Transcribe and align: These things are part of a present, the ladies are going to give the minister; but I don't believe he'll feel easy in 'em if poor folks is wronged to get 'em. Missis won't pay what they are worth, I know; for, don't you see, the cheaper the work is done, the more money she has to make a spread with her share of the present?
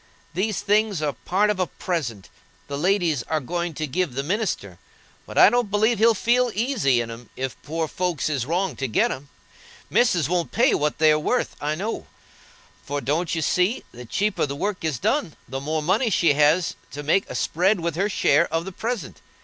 These 0.33 0.61
things 0.61 0.99
are 1.03 1.13
part 1.13 1.51
of 1.51 1.59
a 1.59 1.67
present, 1.67 2.27
the 2.67 2.75
ladies 2.75 3.21
are 3.21 3.39
going 3.39 3.75
to 3.75 3.85
give 3.85 4.15
the 4.15 4.23
minister; 4.23 4.79
but 5.27 5.37
I 5.37 5.51
don't 5.51 5.69
believe 5.69 5.99
he'll 5.99 6.15
feel 6.15 6.49
easy 6.55 7.01
in 7.01 7.11
'em 7.11 7.29
if 7.35 7.55
poor 7.61 7.87
folks 7.87 8.27
is 8.27 8.47
wronged 8.47 8.79
to 8.79 8.87
get 8.87 9.11
'em. 9.11 9.29
Missis 9.91 10.27
won't 10.27 10.51
pay 10.51 10.73
what 10.73 10.97
they 10.97 11.11
are 11.11 11.19
worth, 11.19 11.55
I 11.61 11.75
know; 11.75 12.07
for, 12.83 12.99
don't 12.99 13.35
you 13.35 13.43
see, 13.43 13.83
the 13.91 14.05
cheaper 14.05 14.47
the 14.47 14.55
work 14.55 14.83
is 14.83 14.97
done, 14.97 15.35
the 15.47 15.61
more 15.61 15.83
money 15.83 16.09
she 16.09 16.33
has 16.33 16.73
to 16.93 17.03
make 17.03 17.29
a 17.29 17.35
spread 17.35 17.79
with 17.79 17.95
her 17.95 18.09
share 18.09 18.51
of 18.51 18.65
the 18.65 18.71
present? 18.71 19.21